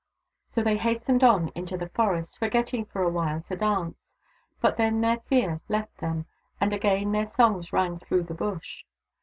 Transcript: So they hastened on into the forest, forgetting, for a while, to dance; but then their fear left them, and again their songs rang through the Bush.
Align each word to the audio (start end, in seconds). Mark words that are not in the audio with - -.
So 0.49 0.63
they 0.63 0.77
hastened 0.77 1.23
on 1.23 1.49
into 1.53 1.77
the 1.77 1.89
forest, 1.89 2.39
forgetting, 2.39 2.85
for 2.85 3.03
a 3.03 3.09
while, 3.11 3.41
to 3.43 3.55
dance; 3.55 4.17
but 4.59 4.75
then 4.77 5.01
their 5.01 5.19
fear 5.27 5.61
left 5.69 5.97
them, 5.99 6.25
and 6.59 6.73
again 6.73 7.11
their 7.11 7.29
songs 7.29 7.71
rang 7.71 7.99
through 7.99 8.23
the 8.23 8.33
Bush. 8.33 8.83